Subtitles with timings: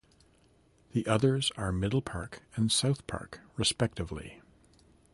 [0.93, 4.41] The others are Middle Park and South Park respectively.